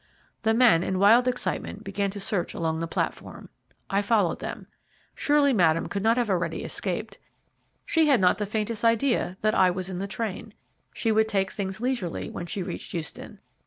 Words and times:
The 0.41 0.55
men 0.55 0.81
in 0.81 0.97
wild 0.97 1.27
excitement 1.27 1.83
began 1.83 2.09
to 2.09 2.19
search 2.19 2.55
along 2.55 2.79
the 2.79 2.87
platform. 2.87 3.49
I 3.87 4.01
followed 4.01 4.39
them. 4.39 4.65
Surely 5.13 5.53
Madame 5.53 5.87
could 5.87 6.01
not 6.01 6.17
have 6.17 6.27
already 6.27 6.63
escaped. 6.63 7.19
She 7.85 8.07
had 8.07 8.19
not 8.19 8.39
the 8.39 8.47
faintest 8.47 8.83
idea 8.83 9.37
that 9.41 9.53
I 9.53 9.69
was 9.69 9.91
in 9.91 9.99
the 9.99 10.07
train; 10.07 10.55
she 10.91 11.11
would 11.11 11.27
take 11.27 11.51
things 11.51 11.81
leisurely 11.81 12.31
when 12.31 12.47
she 12.47 12.63
reached 12.63 12.95
Euston. 12.95 13.41